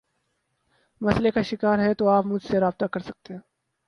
[1.01, 3.41] مسلئے کا شکار ہیں تو آپ مجھ سے رابطہ کر سکتے ہیں